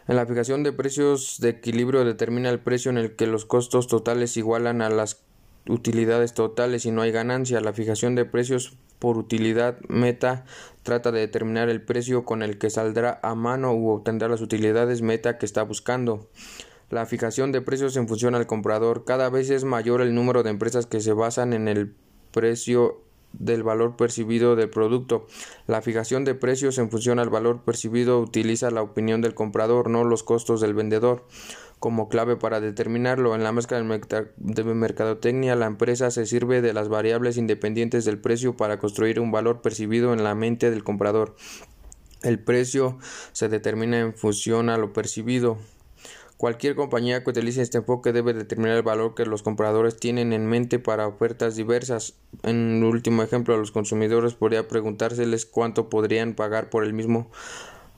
En 0.08 0.16
la 0.16 0.26
fijación 0.26 0.64
de 0.64 0.72
precios 0.72 1.38
de 1.40 1.50
equilibrio 1.50 2.04
determina 2.04 2.50
el 2.50 2.58
precio 2.58 2.90
en 2.90 2.98
el 2.98 3.14
que 3.14 3.28
los 3.28 3.44
costos 3.44 3.86
totales 3.86 4.36
igualan 4.36 4.82
a 4.82 4.90
las 4.90 5.22
utilidades 5.68 6.34
totales 6.34 6.86
y 6.86 6.90
no 6.90 7.02
hay 7.02 7.12
ganancia. 7.12 7.60
La 7.60 7.72
fijación 7.72 8.16
de 8.16 8.24
precios 8.24 8.76
por 8.98 9.16
utilidad 9.16 9.78
meta 9.88 10.44
trata 10.82 11.12
de 11.12 11.20
determinar 11.20 11.68
el 11.68 11.82
precio 11.82 12.24
con 12.24 12.42
el 12.42 12.58
que 12.58 12.70
saldrá 12.70 13.20
a 13.22 13.34
mano 13.34 13.74
u 13.74 13.90
obtendrá 13.90 14.28
las 14.28 14.40
utilidades 14.40 15.02
meta 15.02 15.38
que 15.38 15.46
está 15.46 15.62
buscando. 15.62 16.28
La 16.92 17.06
fijación 17.06 17.52
de 17.52 17.62
precios 17.62 17.96
en 17.96 18.06
función 18.06 18.34
al 18.34 18.46
comprador. 18.46 19.06
Cada 19.06 19.30
vez 19.30 19.48
es 19.48 19.64
mayor 19.64 20.02
el 20.02 20.14
número 20.14 20.42
de 20.42 20.50
empresas 20.50 20.84
que 20.84 21.00
se 21.00 21.14
basan 21.14 21.54
en 21.54 21.66
el 21.66 21.94
precio 22.32 23.00
del 23.32 23.62
valor 23.62 23.96
percibido 23.96 24.56
del 24.56 24.68
producto. 24.68 25.26
La 25.66 25.80
fijación 25.80 26.26
de 26.26 26.34
precios 26.34 26.76
en 26.76 26.90
función 26.90 27.18
al 27.18 27.30
valor 27.30 27.62
percibido 27.62 28.20
utiliza 28.20 28.70
la 28.70 28.82
opinión 28.82 29.22
del 29.22 29.32
comprador, 29.34 29.88
no 29.88 30.04
los 30.04 30.22
costos 30.22 30.60
del 30.60 30.74
vendedor. 30.74 31.26
Como 31.78 32.10
clave 32.10 32.36
para 32.36 32.60
determinarlo, 32.60 33.34
en 33.34 33.42
la 33.42 33.52
mezcla 33.52 33.78
de 33.78 34.64
mercadotecnia, 34.74 35.56
la 35.56 35.64
empresa 35.68 36.10
se 36.10 36.26
sirve 36.26 36.60
de 36.60 36.74
las 36.74 36.90
variables 36.90 37.38
independientes 37.38 38.04
del 38.04 38.18
precio 38.18 38.54
para 38.54 38.78
construir 38.78 39.18
un 39.18 39.32
valor 39.32 39.62
percibido 39.62 40.12
en 40.12 40.24
la 40.24 40.34
mente 40.34 40.70
del 40.70 40.84
comprador. 40.84 41.36
El 42.22 42.38
precio 42.38 42.98
se 43.32 43.48
determina 43.48 43.98
en 43.98 44.12
función 44.12 44.68
a 44.68 44.76
lo 44.76 44.92
percibido. 44.92 45.56
Cualquier 46.42 46.74
compañía 46.74 47.22
que 47.22 47.30
utilice 47.30 47.62
este 47.62 47.78
enfoque 47.78 48.12
debe 48.12 48.34
determinar 48.34 48.76
el 48.76 48.82
valor 48.82 49.14
que 49.14 49.24
los 49.26 49.44
compradores 49.44 49.96
tienen 49.96 50.32
en 50.32 50.44
mente 50.48 50.80
para 50.80 51.06
ofertas 51.06 51.54
diversas. 51.54 52.16
En 52.42 52.82
último 52.82 53.22
ejemplo, 53.22 53.54
a 53.54 53.58
los 53.58 53.70
consumidores 53.70 54.34
podría 54.34 54.66
preguntárseles 54.66 55.46
cuánto 55.46 55.88
podrían 55.88 56.34
pagar 56.34 56.68
por 56.68 56.82
el 56.82 56.94
mismo 56.94 57.30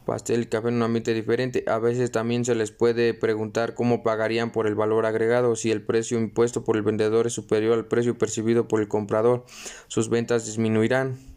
pastel 0.05 0.43
y 0.43 0.47
café 0.47 0.69
en 0.69 0.75
un 0.75 0.83
ambiente 0.83 1.15
diferente. 1.15 1.65
A 1.67 1.79
veces 1.79 2.13
también 2.13 2.45
se 2.45 2.55
les 2.55 2.71
puede 2.71 3.15
preguntar 3.15 3.73
cómo 3.73 4.03
pagarían 4.03 4.53
por 4.53 4.67
el 4.67 4.75
valor 4.75 5.07
agregado. 5.07 5.57
Si 5.57 5.71
el 5.71 5.81
precio 5.81 6.19
impuesto 6.19 6.65
por 6.65 6.77
el 6.77 6.83
vendedor 6.83 7.27
es 7.27 7.33
superior 7.33 7.73
al 7.73 7.87
precio 7.87 8.19
percibido 8.19 8.69
por 8.69 8.83
el 8.83 8.89
comprador, 8.89 9.47
sus 9.89 10.11
ventas 10.11 10.45
disminuirán. 10.45 11.34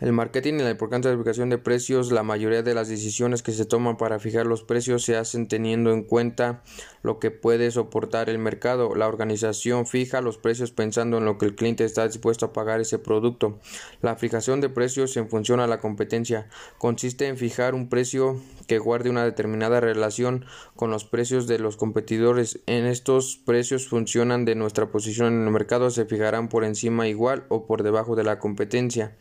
El 0.00 0.12
marketing 0.12 0.54
y 0.54 0.62
la 0.62 0.70
importancia 0.70 1.10
de 1.10 1.16
la 1.16 1.22
fijación 1.24 1.50
de 1.50 1.58
precios, 1.58 2.12
la 2.12 2.22
mayoría 2.22 2.62
de 2.62 2.72
las 2.72 2.86
decisiones 2.88 3.42
que 3.42 3.50
se 3.50 3.64
toman 3.64 3.96
para 3.96 4.20
fijar 4.20 4.46
los 4.46 4.62
precios 4.62 5.02
se 5.02 5.16
hacen 5.16 5.48
teniendo 5.48 5.92
en 5.92 6.04
cuenta 6.04 6.62
lo 7.02 7.18
que 7.18 7.32
puede 7.32 7.68
soportar 7.72 8.30
el 8.30 8.38
mercado. 8.38 8.94
La 8.94 9.08
organización 9.08 9.88
fija 9.88 10.20
los 10.20 10.38
precios 10.38 10.70
pensando 10.70 11.18
en 11.18 11.24
lo 11.24 11.36
que 11.36 11.46
el 11.46 11.56
cliente 11.56 11.84
está 11.84 12.06
dispuesto 12.06 12.46
a 12.46 12.52
pagar 12.52 12.80
ese 12.80 13.00
producto. 13.00 13.58
La 14.00 14.14
fijación 14.14 14.60
de 14.60 14.68
precios 14.68 15.16
en 15.16 15.28
función 15.28 15.58
a 15.58 15.66
la 15.66 15.80
competencia 15.80 16.48
consiste 16.78 17.26
en 17.26 17.36
fijar 17.36 17.74
un 17.74 17.88
precio 17.88 18.40
que 18.68 18.78
guarde 18.78 19.10
una 19.10 19.24
determinada 19.24 19.80
relación 19.80 20.44
con 20.76 20.92
los 20.92 21.06
precios 21.06 21.48
de 21.48 21.58
los 21.58 21.76
competidores. 21.76 22.60
En 22.66 22.86
estos 22.86 23.36
precios 23.44 23.88
funcionan 23.88 24.44
de 24.44 24.54
nuestra 24.54 24.92
posición 24.92 25.34
en 25.34 25.44
el 25.44 25.50
mercado 25.50 25.90
se 25.90 26.04
fijarán 26.04 26.48
por 26.48 26.62
encima 26.62 27.08
igual 27.08 27.46
o 27.48 27.66
por 27.66 27.82
debajo 27.82 28.14
de 28.14 28.22
la 28.22 28.38
competencia. 28.38 29.16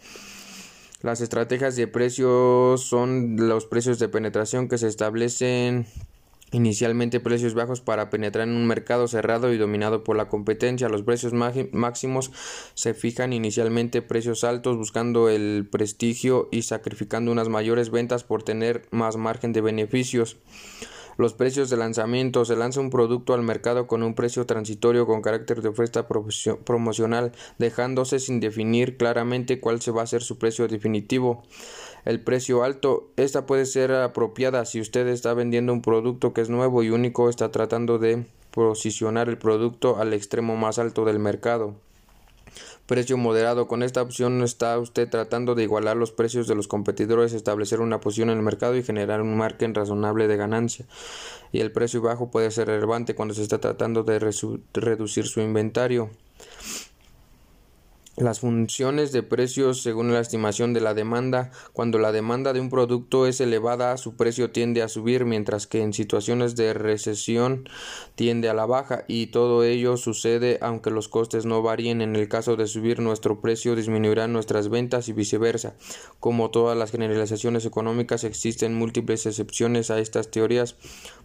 Las 1.01 1.21
estrategias 1.21 1.75
de 1.75 1.87
precios 1.87 2.81
son 2.81 3.35
los 3.37 3.65
precios 3.65 3.99
de 3.99 4.09
penetración 4.09 4.67
que 4.67 4.79
se 4.79 4.87
establecen 4.87 5.85
inicialmente 6.51 7.19
precios 7.19 7.53
bajos 7.53 7.81
para 7.81 8.09
penetrar 8.09 8.47
en 8.47 8.55
un 8.55 8.65
mercado 8.65 9.07
cerrado 9.07 9.53
y 9.53 9.57
dominado 9.57 10.03
por 10.03 10.15
la 10.15 10.27
competencia. 10.27 10.89
Los 10.89 11.03
precios 11.03 11.33
máximos 11.33 12.31
se 12.73 12.93
fijan 12.93 13.33
inicialmente 13.33 14.01
precios 14.01 14.43
altos 14.43 14.77
buscando 14.77 15.29
el 15.29 15.67
prestigio 15.69 16.47
y 16.51 16.63
sacrificando 16.63 17.31
unas 17.31 17.49
mayores 17.49 17.91
ventas 17.91 18.23
por 18.23 18.43
tener 18.43 18.87
más 18.91 19.17
margen 19.17 19.53
de 19.53 19.61
beneficios 19.61 20.37
los 21.17 21.33
precios 21.33 21.69
de 21.69 21.77
lanzamiento. 21.77 22.45
Se 22.45 22.55
lanza 22.55 22.79
un 22.79 22.89
producto 22.89 23.33
al 23.33 23.43
mercado 23.43 23.87
con 23.87 24.03
un 24.03 24.13
precio 24.13 24.45
transitorio 24.45 25.05
con 25.05 25.21
carácter 25.21 25.61
de 25.61 25.69
oferta 25.69 26.07
promocional, 26.07 27.31
dejándose 27.57 28.19
sin 28.19 28.39
definir 28.39 28.97
claramente 28.97 29.59
cuál 29.59 29.81
se 29.81 29.91
va 29.91 30.03
a 30.03 30.07
ser 30.07 30.23
su 30.23 30.37
precio 30.37 30.67
definitivo. 30.67 31.43
El 32.05 32.21
precio 32.21 32.63
alto. 32.63 33.11
Esta 33.17 33.45
puede 33.45 33.65
ser 33.65 33.91
apropiada 33.91 34.63
si 34.65 34.79
usted 34.79 35.07
está 35.07 35.33
vendiendo 35.33 35.73
un 35.73 35.81
producto 35.81 36.33
que 36.33 36.41
es 36.41 36.49
nuevo 36.49 36.83
y 36.83 36.89
único, 36.89 37.29
está 37.29 37.51
tratando 37.51 37.99
de 37.99 38.25
posicionar 38.51 39.27
el 39.27 39.37
producto 39.37 39.97
al 39.97 40.13
extremo 40.13 40.55
más 40.55 40.79
alto 40.79 41.03
del 41.03 41.19
mercado. 41.19 41.75
Precio 42.85 43.17
moderado. 43.17 43.67
Con 43.67 43.83
esta 43.83 44.01
opción 44.01 44.37
no 44.37 44.45
está 44.45 44.77
usted 44.79 45.09
tratando 45.09 45.55
de 45.55 45.63
igualar 45.63 45.97
los 45.97 46.11
precios 46.11 46.47
de 46.47 46.55
los 46.55 46.67
competidores, 46.67 47.33
establecer 47.33 47.81
una 47.81 47.99
posición 47.99 48.29
en 48.29 48.37
el 48.37 48.43
mercado 48.43 48.75
y 48.75 48.83
generar 48.83 49.21
un 49.21 49.35
margen 49.37 49.73
razonable 49.75 50.27
de 50.27 50.37
ganancia. 50.37 50.85
Y 51.51 51.59
el 51.59 51.71
precio 51.71 52.01
bajo 52.01 52.31
puede 52.31 52.51
ser 52.51 52.67
relevante 52.67 53.15
cuando 53.15 53.33
se 53.33 53.43
está 53.43 53.59
tratando 53.59 54.03
de 54.03 54.19
reducir 54.73 55.25
su 55.25 55.41
inventario. 55.41 56.09
Las 58.19 58.39
funciones 58.39 59.11
de 59.11 59.21
precios 59.21 59.83
según 59.83 60.11
la 60.11 60.19
estimación 60.19 60.73
de 60.73 60.81
la 60.81 60.95
demanda. 60.95 61.51
Cuando 61.71 61.99
la 61.99 62.11
demanda 62.11 62.51
de 62.51 62.59
un 62.59 62.71
producto 62.71 63.27
es 63.27 63.39
elevada, 63.41 63.95
su 63.97 64.15
precio 64.15 64.49
tiende 64.49 64.81
a 64.81 64.89
subir, 64.89 65.23
mientras 65.23 65.67
que 65.67 65.83
en 65.83 65.93
situaciones 65.93 66.55
de 66.55 66.73
recesión 66.73 67.69
tiende 68.15 68.49
a 68.49 68.55
la 68.55 68.65
baja, 68.65 69.03
y 69.07 69.27
todo 69.27 69.63
ello 69.63 69.97
sucede 69.97 70.57
aunque 70.63 70.89
los 70.89 71.09
costes 71.09 71.45
no 71.45 71.61
varíen. 71.61 72.01
En 72.01 72.15
el 72.15 72.27
caso 72.27 72.55
de 72.55 72.65
subir 72.65 73.01
nuestro 73.01 73.39
precio, 73.39 73.75
disminuirán 73.75 74.33
nuestras 74.33 74.69
ventas 74.69 75.09
y 75.09 75.13
viceversa. 75.13 75.75
Como 76.19 76.49
todas 76.49 76.75
las 76.75 76.89
generalizaciones 76.89 77.65
económicas, 77.65 78.23
existen 78.23 78.73
múltiples 78.73 79.27
excepciones 79.27 79.91
a 79.91 79.99
estas 79.99 80.31
teorías. 80.31 80.75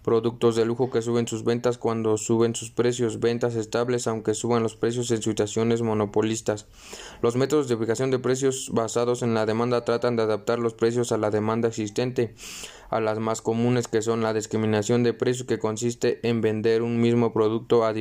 Productos 0.04 0.56
de 0.56 0.66
lujo 0.66 0.90
que 0.90 1.00
suben 1.00 1.26
sus 1.26 1.42
ventas 1.42 1.78
cuando 1.78 2.18
suben 2.18 2.54
sus 2.54 2.70
precios, 2.70 3.18
ventas 3.18 3.54
estables 3.54 4.06
aunque 4.06 4.34
suban 4.34 4.62
los 4.62 4.76
precios 4.76 5.10
en 5.10 5.22
situaciones 5.22 5.80
monopolistas. 5.80 6.66
Los 7.22 7.36
métodos 7.36 7.68
de 7.68 7.76
fijación 7.76 8.10
de 8.10 8.18
precios 8.18 8.70
basados 8.72 9.22
en 9.22 9.32
la 9.32 9.46
demanda 9.46 9.84
tratan 9.84 10.16
de 10.16 10.24
adaptar 10.24 10.58
los 10.58 10.74
precios 10.74 11.12
a 11.12 11.18
la 11.18 11.30
demanda 11.30 11.68
existente, 11.68 12.34
a 12.90 13.00
las 13.00 13.20
más 13.20 13.40
comunes 13.42 13.86
que 13.86 14.02
son 14.02 14.22
la 14.22 14.34
discriminación 14.34 15.04
de 15.04 15.14
precios 15.14 15.46
que 15.46 15.60
consiste 15.60 16.18
en 16.28 16.40
vender 16.40 16.82
un 16.82 17.00
mismo 17.00 17.32
producto 17.32 17.84
a, 17.84 17.94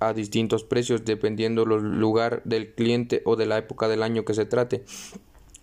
a 0.00 0.12
distintos 0.12 0.62
precios 0.62 1.04
dependiendo 1.04 1.64
del 1.64 1.98
lugar 1.98 2.42
del 2.44 2.72
cliente 2.72 3.22
o 3.24 3.34
de 3.34 3.46
la 3.46 3.58
época 3.58 3.88
del 3.88 4.02
año 4.02 4.24
que 4.24 4.34
se 4.34 4.46
trate. 4.46 4.84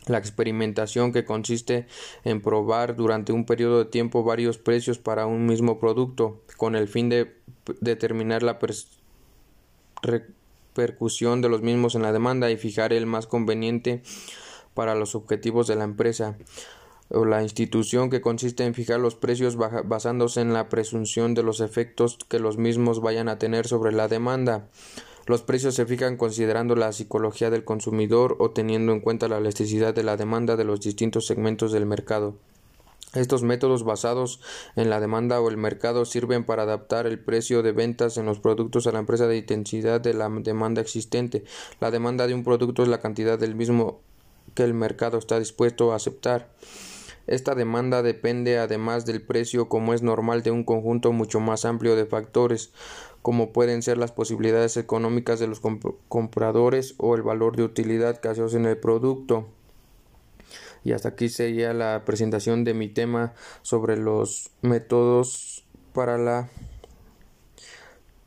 La 0.07 0.17
experimentación 0.17 1.13
que 1.13 1.25
consiste 1.25 1.87
en 2.25 2.41
probar 2.41 2.95
durante 2.95 3.31
un 3.31 3.45
periodo 3.45 3.79
de 3.79 3.89
tiempo 3.89 4.23
varios 4.23 4.57
precios 4.57 4.99
para 4.99 5.25
un 5.25 5.45
mismo 5.45 5.79
producto 5.79 6.43
con 6.57 6.75
el 6.75 6.87
fin 6.87 7.09
de 7.09 7.33
determinar 7.79 8.43
la 8.43 8.59
percusión 10.75 11.41
de 11.41 11.49
los 11.49 11.63
mismos 11.63 11.95
en 11.95 12.03
la 12.03 12.11
demanda 12.11 12.51
y 12.51 12.57
fijar 12.57 12.93
el 12.93 13.07
más 13.07 13.25
conveniente 13.25 14.03
para 14.75 14.93
los 14.93 15.15
objetivos 15.15 15.65
de 15.65 15.75
la 15.75 15.85
empresa 15.85 16.37
o 17.09 17.25
la 17.25 17.41
institución 17.41 18.09
que 18.09 18.21
consiste 18.21 18.65
en 18.65 18.73
fijar 18.73 18.99
los 18.99 19.15
precios 19.15 19.57
basándose 19.57 20.41
en 20.41 20.53
la 20.53 20.69
presunción 20.69 21.33
de 21.33 21.43
los 21.43 21.61
efectos 21.61 22.17
que 22.27 22.39
los 22.39 22.57
mismos 22.57 23.01
vayan 23.01 23.29
a 23.29 23.39
tener 23.39 23.67
sobre 23.67 23.91
la 23.91 24.07
demanda. 24.07 24.67
Los 25.25 25.41
precios 25.41 25.73
se 25.73 25.85
fijan 25.85 26.17
considerando 26.17 26.75
la 26.75 26.91
psicología 26.91 27.49
del 27.49 27.63
consumidor 27.63 28.35
o 28.39 28.51
teniendo 28.51 28.91
en 28.91 28.99
cuenta 28.99 29.27
la 29.27 29.37
elasticidad 29.37 29.93
de 29.93 30.03
la 30.03 30.17
demanda 30.17 30.55
de 30.55 30.65
los 30.65 30.81
distintos 30.81 31.25
segmentos 31.25 31.71
del 31.71 31.85
mercado. 31.85 32.35
Estos 33.15 33.43
métodos 33.43 33.83
basados 33.83 34.41
en 34.75 34.89
la 34.89 34.99
demanda 34.99 35.39
o 35.39 35.49
el 35.49 35.57
mercado 35.57 36.05
sirven 36.05 36.43
para 36.43 36.63
adaptar 36.63 37.07
el 37.07 37.19
precio 37.19 37.63
de 37.63 37.71
ventas 37.71 38.17
en 38.17 38.25
los 38.25 38.39
productos 38.39 38.87
a 38.87 38.91
la 38.91 38.99
empresa 38.99 39.27
de 39.27 39.37
intensidad 39.37 40.01
de 40.01 40.13
la 40.13 40.29
demanda 40.29 40.81
existente. 40.81 41.43
La 41.79 41.91
demanda 41.91 42.27
de 42.27 42.33
un 42.33 42.43
producto 42.43 42.83
es 42.83 42.89
la 42.89 42.99
cantidad 42.99 43.39
del 43.39 43.55
mismo 43.55 44.01
que 44.53 44.63
el 44.63 44.73
mercado 44.73 45.17
está 45.17 45.39
dispuesto 45.39 45.91
a 45.91 45.95
aceptar. 45.95 46.51
Esta 47.27 47.55
demanda 47.55 48.03
depende 48.03 48.59
además 48.59 49.05
del 49.05 49.21
precio 49.21 49.67
como 49.67 49.93
es 49.93 50.03
normal 50.03 50.43
de 50.43 50.51
un 50.51 50.63
conjunto 50.63 51.11
mucho 51.11 51.39
más 51.39 51.65
amplio 51.65 51.95
de 51.95 52.05
factores 52.05 52.71
como 53.25 53.51
pueden 53.51 53.81
ser 53.81 53.97
las 53.97 54.11
posibilidades 54.11 54.77
económicas 54.77 55.39
de 55.39 55.47
los 55.47 55.59
compradores 56.09 56.93
o 56.99 57.15
el 57.15 57.23
valor 57.23 57.55
de 57.55 57.63
utilidad 57.63 58.19
que 58.19 58.27
asocian 58.27 58.67
el 58.67 58.77
producto. 58.77 59.47
Y 60.85 60.93
hasta 60.93 61.09
aquí 61.09 61.27
sería 61.27 61.73
la 61.73 62.05
presentación 62.05 62.63
de 62.63 62.75
mi 62.75 62.87
tema 62.87 63.33
sobre 63.63 63.97
los 63.97 64.51
métodos 64.61 65.65
para 65.93 66.17
la 66.17 66.47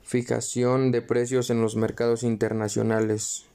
fijación 0.02 0.90
de 0.90 1.00
precios 1.00 1.50
en 1.50 1.62
los 1.62 1.76
mercados 1.76 2.24
internacionales. 2.24 3.47